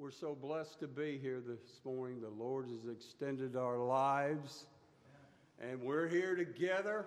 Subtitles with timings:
[0.00, 2.22] We're so blessed to be here this morning.
[2.22, 4.64] The Lord has extended our lives,
[5.60, 7.04] and we're here together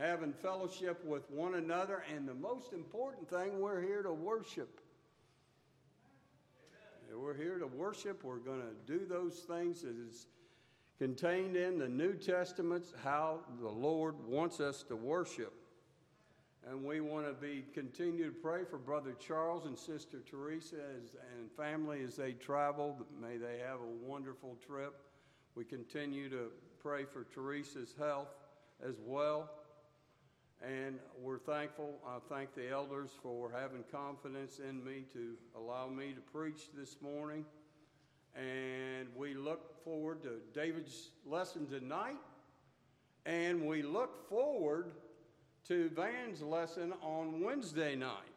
[0.00, 2.02] having fellowship with one another.
[2.12, 4.80] And the most important thing, we're here to worship.
[7.14, 8.24] We're here to worship.
[8.24, 10.26] We're going to do those things that is
[10.98, 15.54] contained in the New Testament, how the Lord wants us to worship.
[16.68, 21.16] And we want to be continue to pray for Brother Charles and Sister Teresa as,
[21.36, 22.96] and family as they travel.
[23.20, 24.94] May they have a wonderful trip.
[25.56, 26.50] We continue to
[26.80, 28.28] pray for Teresa's health
[28.86, 29.50] as well.
[30.64, 31.98] And we're thankful.
[32.06, 36.96] I thank the elders for having confidence in me to allow me to preach this
[37.02, 37.44] morning.
[38.36, 42.18] And we look forward to David's lesson tonight.
[43.26, 44.92] And we look forward
[45.68, 48.32] to Van's lesson on Wednesday night.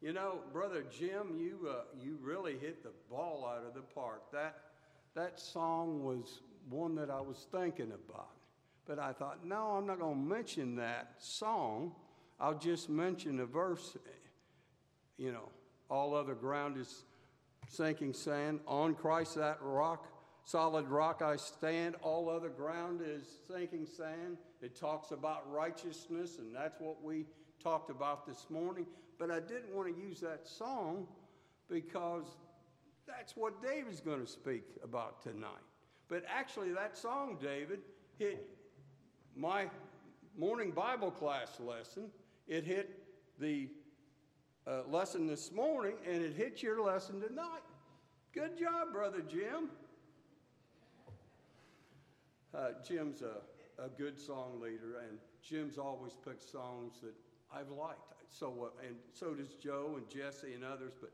[0.00, 4.30] You know, Brother Jim, you, uh, you really hit the ball out of the park.
[4.32, 4.56] That,
[5.14, 8.28] that song was one that I was thinking about.
[8.86, 11.92] But I thought, no, I'm not going to mention that song.
[12.38, 13.96] I'll just mention a verse.
[15.16, 15.48] You know,
[15.88, 17.04] all other ground is
[17.68, 18.60] sinking sand.
[18.66, 20.06] On Christ, that rock,
[20.44, 21.96] solid rock I stand.
[22.02, 24.38] All other ground is sinking sand.
[24.60, 27.26] It talks about righteousness, and that's what we
[27.62, 28.86] talked about this morning.
[29.18, 31.06] But I didn't want to use that song
[31.68, 32.36] because
[33.06, 35.50] that's what David's going to speak about tonight.
[36.08, 37.80] But actually, that song, David,
[38.18, 38.48] hit
[39.36, 39.68] my
[40.36, 42.10] morning Bible class lesson.
[42.46, 42.98] It hit
[43.38, 43.68] the
[44.66, 47.62] uh, lesson this morning, and it hit your lesson tonight.
[48.32, 49.70] Good job, Brother Jim.
[52.54, 57.14] Uh, Jim's a, a good song leader, and Jim's always picked songs that
[57.52, 58.14] I've liked.
[58.28, 60.92] So, uh, and so does Joe and Jesse and others.
[61.00, 61.10] But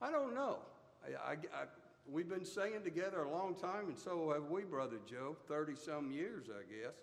[0.00, 0.58] I don't know.
[1.04, 1.64] I, I, I,
[2.10, 5.36] we've been singing together a long time, and so have we, Brother Joe.
[5.46, 6.94] Thirty some years, I guess.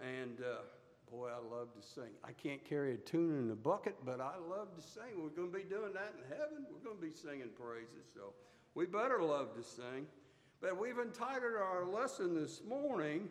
[0.00, 0.62] And uh,
[1.10, 2.10] boy, I love to sing.
[2.24, 5.22] I can't carry a tune in a bucket, but I love to sing.
[5.22, 6.66] We're going to be doing that in heaven.
[6.70, 8.06] We're going to be singing praises.
[8.14, 8.34] So
[8.74, 10.06] we better love to sing.
[10.66, 13.28] But we've entitled our lesson this morning,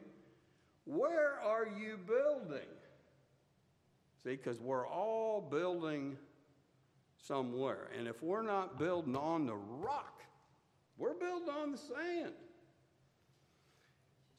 [0.85, 2.69] Where Are You Building?
[4.23, 6.16] See, because we're all building
[7.18, 7.90] somewhere.
[7.97, 10.24] And if we're not building on the rock,
[10.97, 12.31] we're building on the sand.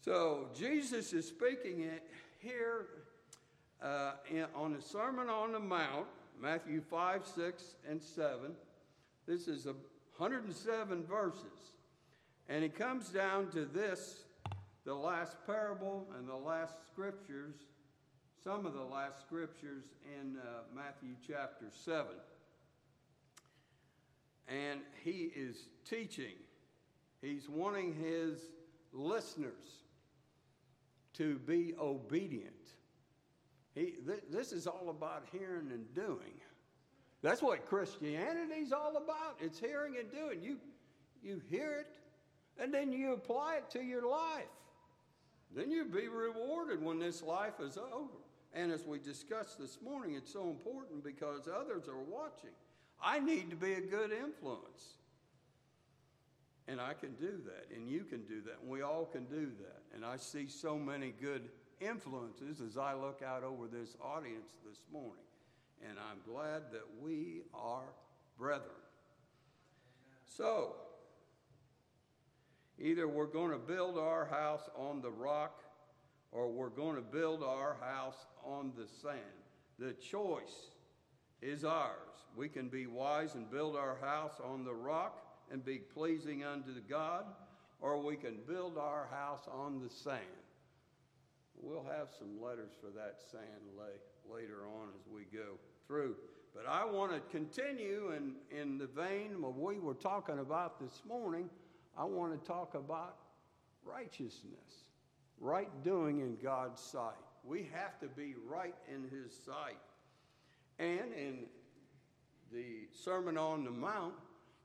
[0.03, 2.03] So Jesus is speaking it
[2.39, 2.87] here
[3.83, 6.07] uh, in, on the Sermon on the Mount,
[6.41, 8.53] Matthew 5, 6, and 7.
[9.27, 9.75] This is a
[10.17, 11.76] 107 verses.
[12.49, 14.25] And it comes down to this
[14.85, 17.55] the last parable and the last scriptures,
[18.43, 19.85] some of the last scriptures
[20.21, 22.07] in uh, Matthew chapter 7.
[24.49, 26.35] And he is teaching,
[27.21, 28.39] he's wanting his
[28.93, 29.83] listeners
[31.15, 32.53] to be obedient.
[33.75, 36.41] He, th- this is all about hearing and doing.
[37.23, 39.39] That's what Christianity's all about.
[39.41, 40.41] It's hearing and doing.
[40.43, 40.59] You,
[41.25, 41.97] you hear it,
[42.59, 44.45] and then you apply it to your life.
[45.55, 48.19] Then you'll be rewarded when this life is over.
[48.53, 52.51] And as we discussed this morning, it's so important because others are watching.
[53.03, 54.95] I need to be a good influence.
[56.69, 59.47] And I can do that, and you can do that, and we all can do
[59.61, 59.83] that.
[59.95, 61.49] And I see so many good
[61.81, 65.23] influences as I look out over this audience this morning.
[65.89, 67.85] And I'm glad that we are
[68.37, 68.71] brethren.
[70.25, 70.75] So,
[72.79, 75.63] either we're going to build our house on the rock
[76.33, 79.21] or we're going to build our house on the sand.
[79.79, 80.71] The choice
[81.41, 81.93] is ours.
[82.35, 86.81] We can be wise and build our house on the rock and be pleasing unto
[86.89, 87.25] God,
[87.81, 90.21] or we can build our house on the sand.
[91.61, 93.45] We'll have some letters for that sand
[93.79, 95.55] lay, later on as we go
[95.87, 96.17] through.
[96.55, 101.03] But I want to continue in, in the vein what we were talking about this
[101.07, 101.49] morning.
[101.97, 103.17] I want to talk about
[103.85, 104.85] righteousness,
[105.41, 107.15] right doing in God's sight.
[107.45, 109.79] We have to be right in His sight.
[110.79, 111.47] And in
[112.53, 114.15] the Sermon on the Mount,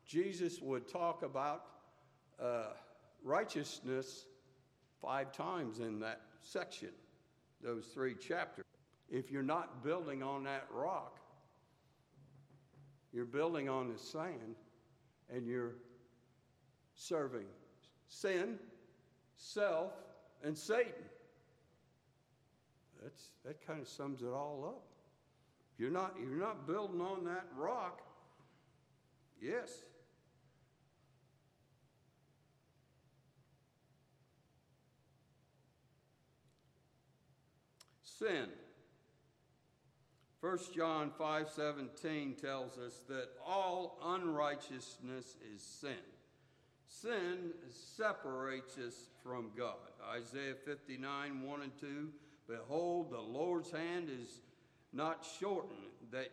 [0.06, 1.66] Jesus would talk about
[2.42, 2.74] uh,
[3.24, 4.25] righteousness
[5.01, 6.89] five times in that section,
[7.63, 8.66] those three chapters.
[9.10, 11.19] If you're not building on that rock,
[13.13, 14.56] you're building on the sand
[15.33, 15.74] and you're
[17.01, 17.45] serving
[18.07, 18.59] sin,
[19.36, 19.94] self,
[20.44, 20.92] and Satan.
[23.01, 24.83] That's, that kind of sums it all up.
[25.77, 28.01] You're not, you're not building on that rock,
[29.42, 29.81] yes.
[38.04, 38.50] Sin.
[40.42, 45.97] 1 John 5:17 tells us that all unrighteousness is sin.
[46.91, 49.75] Sin separates us from God.
[50.13, 52.09] Isaiah 59, 1 and 2
[52.47, 54.41] Behold, the Lord's hand is
[54.91, 55.79] not shortened
[56.11, 56.29] that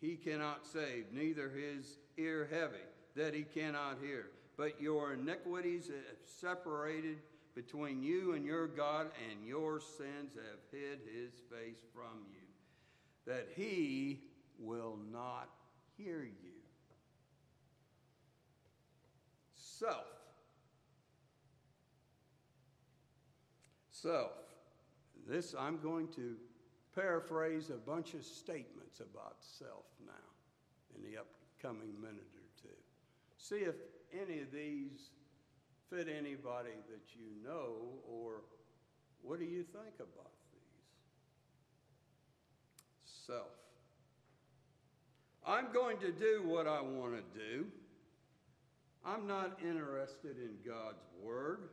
[0.00, 2.76] he cannot save, neither his ear heavy
[3.14, 4.30] that he cannot hear.
[4.56, 7.18] But your iniquities have separated
[7.54, 12.46] between you and your God, and your sins have hid his face from you,
[13.26, 14.20] that he
[14.58, 15.50] will not
[15.98, 16.57] hear you.
[19.78, 20.06] Self.
[23.92, 24.32] Self.
[25.28, 26.34] This, I'm going to
[26.96, 30.12] paraphrase a bunch of statements about self now
[30.96, 32.74] in the upcoming minute or two.
[33.36, 33.76] See if
[34.12, 35.10] any of these
[35.90, 37.74] fit anybody that you know,
[38.10, 38.42] or
[39.22, 40.72] what do you think about these?
[43.04, 43.46] Self.
[45.46, 47.66] I'm going to do what I want to do.
[49.04, 51.68] I'm not interested in God's Word.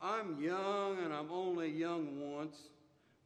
[0.00, 2.56] I'm young and I'm only young once.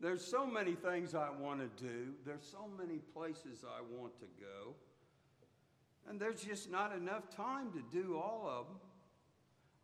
[0.01, 2.13] There's so many things I want to do.
[2.27, 4.75] There's so many places I want to go.
[6.09, 8.77] And there's just not enough time to do all of them.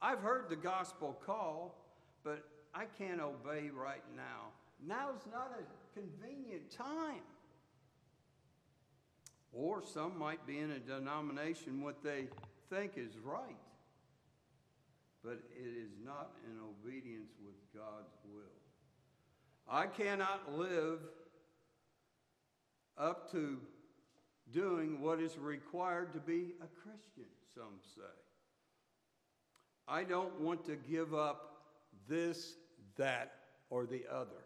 [0.00, 1.76] I've heard the gospel call,
[2.25, 2.44] but
[2.75, 4.52] I can't obey right now.
[4.85, 7.23] Now's not a convenient time.
[9.52, 12.29] Or some might be in a denomination what they
[12.70, 13.56] think is right
[15.25, 18.44] but it is not in obedience with God's will.
[19.69, 21.00] I cannot live
[22.97, 23.59] up to
[24.53, 28.03] doing what is required to be a Christian, some say.
[29.87, 31.62] I don't want to give up
[32.09, 32.55] this,
[32.97, 33.32] that,
[33.71, 34.44] or the other.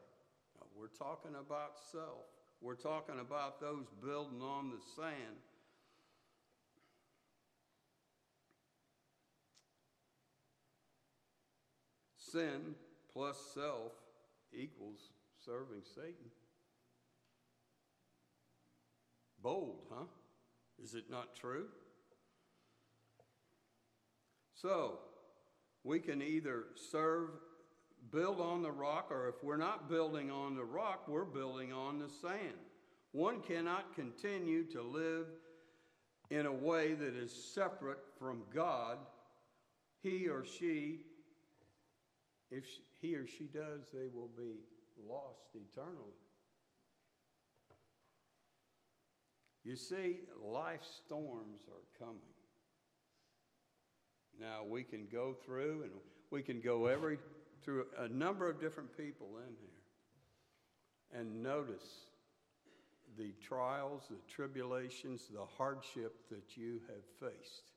[0.77, 2.27] We're talking about self.
[2.61, 5.37] We're talking about those building on the sand
[12.33, 12.75] Sin
[13.13, 13.93] plus self
[14.55, 15.11] equals
[15.45, 16.31] serving Satan.
[19.43, 20.05] Bold, huh?
[20.83, 21.67] Is it not true?
[24.55, 25.01] So,
[25.85, 27.31] we can either serve,
[28.11, 31.99] build on the rock, or if we're not building on the rock, we're building on
[31.99, 32.57] the sand.
[33.11, 35.27] One cannot continue to live
[36.31, 38.97] in a way that is separate from God.
[40.03, 41.01] He or she
[42.53, 42.65] if
[43.01, 44.61] he or she does, they will be
[45.09, 46.13] lost eternally.
[49.65, 52.21] You see, life storms are coming.
[54.39, 55.93] Now we can go through and
[56.31, 57.19] we can go every
[57.63, 62.07] through a number of different people in here and notice
[63.17, 67.72] the trials, the tribulations, the hardship that you have faced.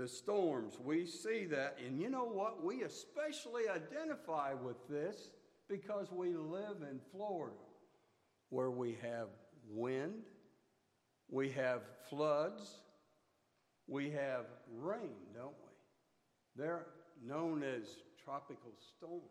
[0.00, 0.78] The storms.
[0.82, 1.76] We see that.
[1.86, 2.64] And you know what?
[2.64, 5.28] We especially identify with this
[5.68, 7.54] because we live in Florida
[8.48, 9.28] where we have
[9.68, 10.22] wind,
[11.28, 12.80] we have floods,
[13.86, 16.62] we have rain, don't we?
[16.62, 16.86] They're
[17.22, 17.84] known as
[18.24, 19.22] tropical storms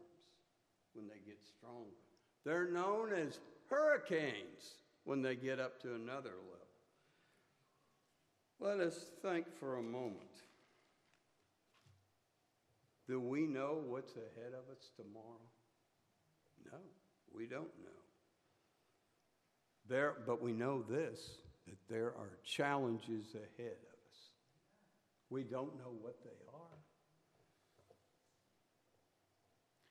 [0.94, 1.90] when they get stronger.
[2.46, 3.40] They're known as
[3.72, 6.60] hurricanes when they get up to another level.
[8.60, 10.44] Let us think for a moment.
[13.10, 15.50] Do we know what's ahead of us tomorrow?
[16.72, 16.78] No,
[17.34, 17.90] we don't know.
[19.90, 21.20] There, but we know this
[21.66, 24.30] that there are challenges ahead of us.
[25.32, 26.78] We don't know what they are.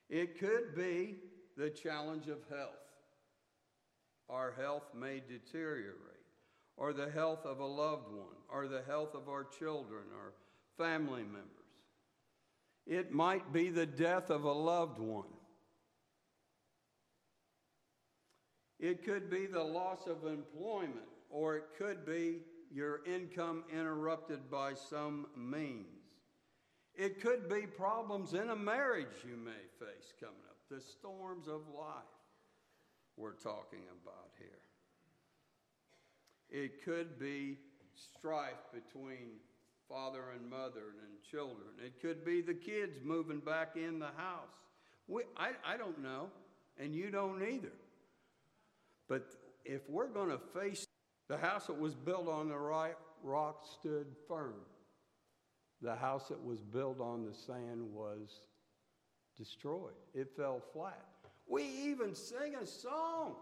[0.09, 1.17] It could be
[1.57, 2.71] the challenge of health.
[4.31, 5.97] Our health may deteriorate,
[6.77, 10.35] or the health of a loved one, or the health of our children, or
[10.77, 11.58] family members.
[12.89, 15.29] It might be the death of a loved one.
[18.81, 22.39] It could be the loss of employment, or it could be
[22.73, 25.85] your income interrupted by some means.
[26.95, 31.61] It could be problems in a marriage you may face coming up, the storms of
[31.77, 31.93] life
[33.19, 34.49] we're talking about here.
[36.49, 37.59] It could be
[37.95, 39.41] strife between
[39.89, 41.69] father and mother and children.
[41.85, 44.49] It could be the kids moving back in the house.
[45.07, 46.29] We, I, I don't know,
[46.79, 47.73] and you don't either.
[49.09, 49.27] But
[49.65, 50.87] if we're going to face
[51.29, 54.55] the house that was built on the right rock stood firm.
[55.83, 58.41] The house that was built on the sand was
[59.37, 59.95] destroyed.
[60.15, 61.05] It fell flat.
[61.47, 63.37] We even sing a song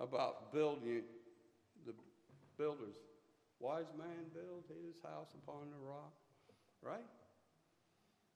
[0.00, 1.02] about building
[2.60, 2.96] builders.
[3.58, 6.12] Wise man built his house upon the rock,
[6.82, 7.08] right?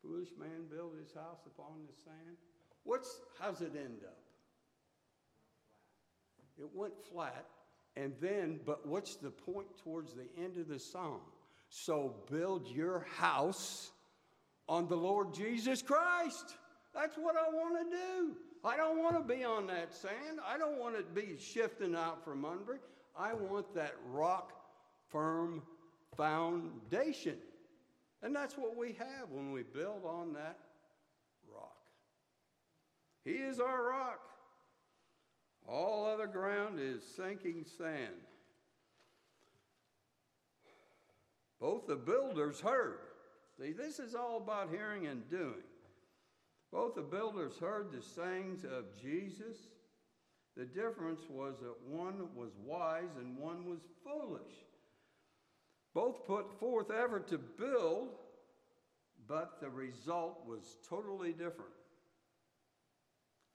[0.03, 2.37] Foolish man built his house upon the sand.
[2.85, 4.19] What's how's it end up?
[6.59, 7.45] It went flat,
[7.97, 11.21] and then, but what's the point towards the end of the song?
[11.69, 13.91] So build your house
[14.69, 16.57] on the Lord Jesus Christ.
[16.95, 18.37] That's what I want to do.
[18.65, 20.39] I don't want to be on that sand.
[20.47, 22.79] I don't want to be shifting out from under.
[23.17, 24.53] I want that rock
[25.11, 25.63] firm
[26.17, 27.37] foundation.
[28.23, 30.59] And that's what we have when we build on that
[31.53, 31.77] rock.
[33.25, 34.21] He is our rock.
[35.69, 38.15] All other ground is sinking sand.
[41.61, 42.99] Both the builders heard.
[43.59, 45.63] See, this is all about hearing and doing.
[46.73, 49.57] Both the builders heard the sayings of Jesus.
[50.57, 54.53] The difference was that one was wise and one was foolish.
[55.95, 58.11] Both put forth effort to build,
[59.27, 61.73] but the result was totally different.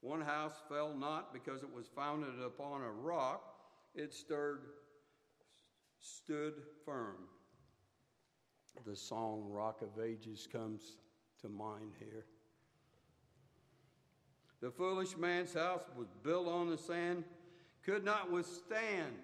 [0.02, 3.44] One house fell not because it was founded upon a rock,
[3.94, 4.62] it stirred,
[6.00, 6.54] stood
[6.86, 7.28] firm.
[8.86, 10.98] The song Rock of Ages comes
[11.42, 12.26] to mind here.
[14.62, 17.24] The foolish man's house was built on the sand,
[17.84, 19.16] could not withstand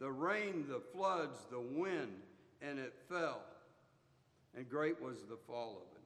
[0.00, 2.22] the rain, the floods, the wind,
[2.60, 3.40] and it fell.
[4.56, 6.02] And great was the fall of it.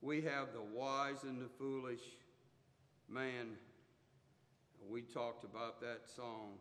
[0.00, 2.00] We have the wise and the foolish
[3.08, 3.56] man.
[4.88, 6.54] We talked about that song.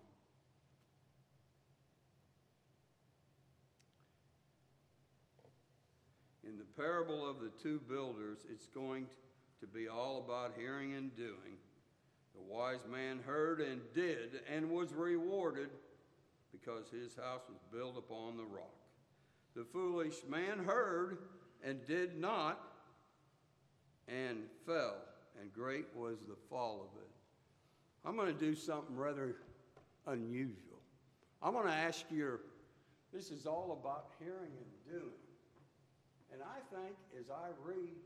[6.43, 9.28] In the parable of the two builders, it's going to
[9.67, 11.57] be all about hearing and doing.
[12.33, 15.69] The wise man heard and did and was rewarded
[16.51, 18.73] because his house was built upon the rock.
[19.55, 21.17] The foolish man heard
[21.63, 22.59] and did not
[24.07, 24.95] and fell,
[25.39, 27.09] and great was the fall of it.
[28.05, 29.35] I'm going to do something rather
[30.07, 30.79] unusual.
[31.41, 32.39] I'm going to ask you
[33.13, 35.13] this is all about hearing and doing.
[36.31, 37.97] And I think as I read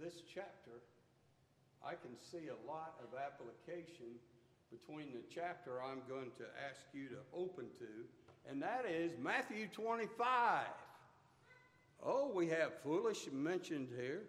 [0.00, 0.82] this chapter,
[1.86, 4.16] I can see a lot of application
[4.70, 9.66] between the chapter I'm going to ask you to open to, and that is Matthew
[9.68, 10.66] 25.
[12.04, 14.22] Oh, we have foolish mentioned here.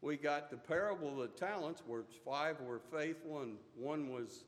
[0.00, 4.44] We got the parable of the talents, where five were faithful and one was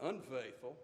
[0.00, 0.76] unfaithful.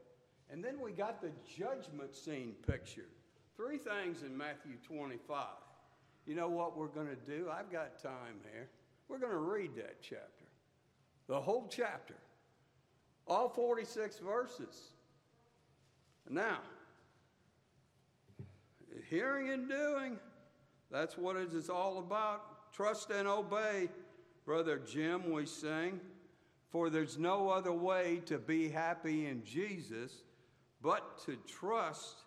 [0.51, 3.09] And then we got the judgment scene picture.
[3.57, 5.47] Three things in Matthew 25.
[6.27, 7.49] You know what we're going to do?
[7.51, 8.69] I've got time here.
[9.09, 10.45] We're going to read that chapter,
[11.29, 12.17] the whole chapter,
[13.27, 14.93] all 46 verses.
[16.29, 16.59] Now,
[19.09, 20.19] hearing and doing,
[20.91, 22.73] that's what it is all about.
[22.73, 23.89] Trust and obey,
[24.45, 26.01] Brother Jim, we sing.
[26.71, 30.13] For there's no other way to be happy in Jesus
[30.83, 32.25] but to trust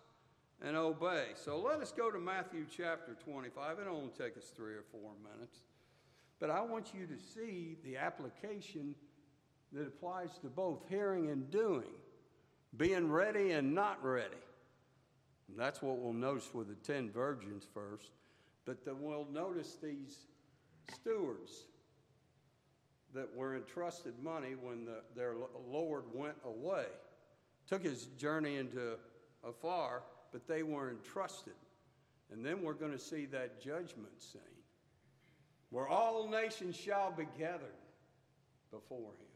[0.64, 1.26] and obey.
[1.36, 3.78] So let us go to Matthew chapter 25.
[3.80, 5.58] It'll only take us three or four minutes.
[6.42, 8.96] But I want you to see the application
[9.72, 11.94] that applies to both hearing and doing,
[12.76, 14.42] being ready and not ready.
[15.46, 18.10] And that's what we'll notice with the ten virgins first.
[18.64, 20.18] But then we'll notice these
[20.92, 21.52] stewards
[23.14, 25.34] that were entrusted money when the, their
[25.70, 26.86] Lord went away,
[27.68, 28.96] took his journey into
[29.44, 31.54] afar but they were entrusted.
[32.32, 34.51] And then we're going to see that judgment scene
[35.72, 37.80] where all nations shall be gathered
[38.70, 39.32] before him.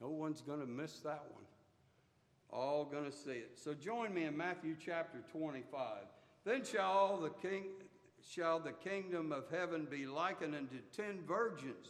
[0.00, 1.44] No one's going to miss that one.
[2.50, 3.52] All going to see it.
[3.62, 5.76] So join me in Matthew chapter 25.
[6.44, 7.66] Then shall all the king
[8.28, 11.88] shall the kingdom of heaven be likened unto ten virgins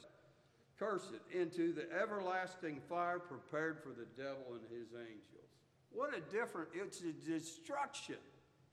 [0.78, 5.50] cursed into the everlasting fire prepared for the devil and his angels.
[5.92, 8.16] What a different, it's a destruction.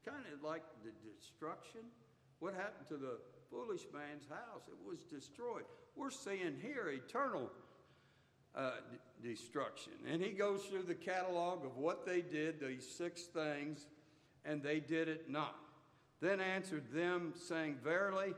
[0.05, 1.81] Kind of like the destruction.
[2.39, 4.63] What happened to the foolish man's house?
[4.67, 5.63] It was destroyed.
[5.95, 7.51] We're seeing here eternal
[8.55, 9.93] uh, d- destruction.
[10.11, 13.85] And he goes through the catalog of what they did, these six things,
[14.45, 15.55] and they did it not.
[16.21, 18.33] Then answered them, saying, Verily,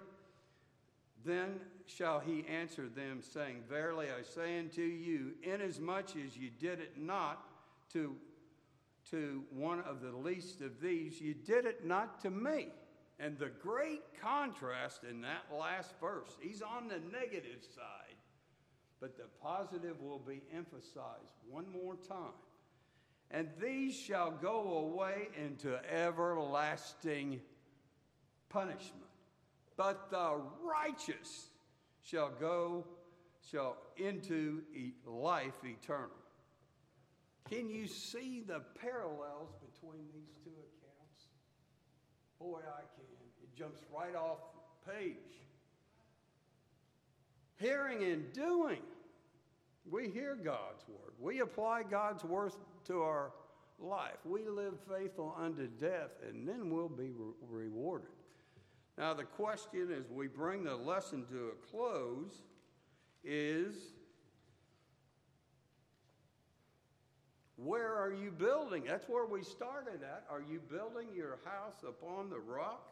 [1.26, 6.80] then shall he answer them, saying, Verily I say unto you, inasmuch as you did
[6.80, 7.44] it not
[7.94, 8.16] to
[9.10, 12.68] to one of the least of these, you did it not to me.
[13.22, 18.16] And the great contrast in that last verse, he's on the negative side,
[19.00, 22.34] but the positive will be emphasized one more time.
[23.30, 27.42] And these shall go away into everlasting
[28.50, 29.06] punishment,
[29.78, 31.50] but the righteous
[32.04, 32.88] shall go
[33.52, 34.64] shall into
[35.06, 36.10] life eternal.
[37.50, 41.28] Can you see the parallels between these two accounts?
[42.40, 43.11] Boy, I can.
[43.58, 44.40] Jumps right off
[44.86, 45.16] the page.
[47.58, 48.82] Hearing and doing.
[49.90, 51.14] We hear God's word.
[51.20, 52.54] We apply God's word
[52.86, 53.32] to our
[53.80, 54.18] life.
[54.26, 58.10] We live faithful unto death, and then we'll be re- rewarded.
[58.98, 62.44] Now, the question as we bring the lesson to a close
[63.24, 63.76] is
[67.58, 68.84] where are you building?
[68.88, 70.26] That's where we started at.
[70.30, 72.88] Are you building your house upon the rock?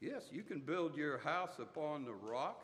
[0.00, 2.62] Yes, you can build your house upon the rock.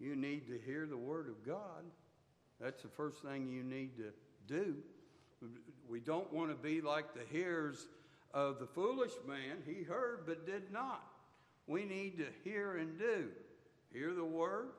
[0.00, 1.84] You need to hear the Word of God.
[2.60, 4.12] That's the first thing you need to
[4.46, 4.76] do.
[5.88, 7.86] We don't want to be like the hearers
[8.34, 9.58] of the foolish man.
[9.66, 11.04] He heard but did not.
[11.66, 13.28] We need to hear and do.
[13.92, 14.70] Hear the Word.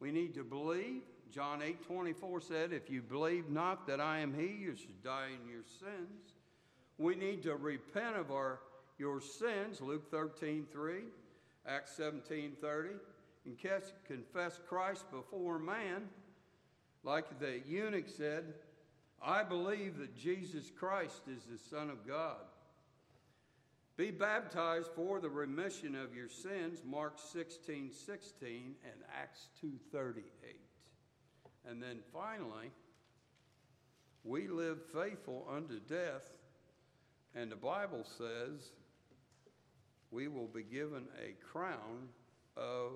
[0.00, 1.02] We need to believe.
[1.30, 5.28] John 8 24 said, If you believe not that I am He, you should die
[5.28, 6.34] in your sins.
[6.98, 8.58] We need to repent of our
[8.98, 10.94] your sins, Luke 13 3,
[11.66, 12.90] Acts 17 30
[13.44, 13.56] and
[14.06, 16.08] confess Christ before man,
[17.02, 18.54] like the eunuch said,
[19.24, 22.36] I believe that Jesus Christ is the Son of God.
[23.96, 30.22] Be baptized for the remission of your sins, Mark 16, 16, and Acts 2.38.
[31.68, 32.70] And then finally,
[34.24, 36.30] we live faithful unto death,
[37.34, 38.72] and the Bible says
[40.10, 42.08] we will be given a crown
[42.56, 42.92] of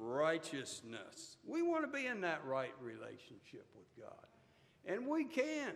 [0.00, 1.36] righteousness.
[1.46, 4.26] We want to be in that right relationship with God.
[4.86, 5.72] And we can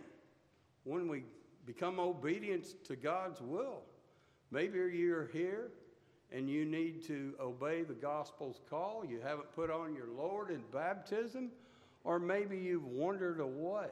[0.83, 1.23] when we
[1.65, 3.81] become obedient to God's will.
[4.51, 5.71] Maybe you're here
[6.31, 9.03] and you need to obey the gospel's call.
[9.07, 11.51] You haven't put on your Lord in baptism,
[12.03, 13.87] or maybe you've wandered away.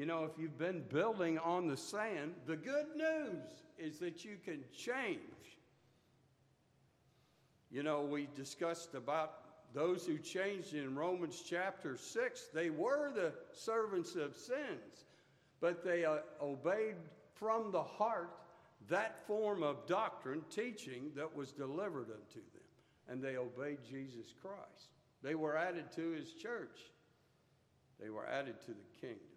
[0.00, 3.44] You know, if you've been building on the sand, the good news
[3.78, 5.20] is that you can change
[7.70, 9.34] you know, we discussed about
[9.72, 12.48] those who changed in Romans chapter 6.
[12.52, 15.04] They were the servants of sins,
[15.60, 16.96] but they uh, obeyed
[17.34, 18.36] from the heart
[18.88, 22.64] that form of doctrine, teaching that was delivered unto them.
[23.08, 24.90] And they obeyed Jesus Christ.
[25.22, 26.80] They were added to his church,
[28.00, 29.29] they were added to the kingdom.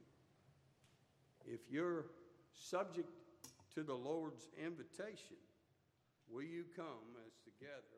[1.45, 2.05] If you're
[2.51, 3.09] subject
[3.75, 5.37] to the Lord's invitation,
[6.29, 7.92] will you come as together?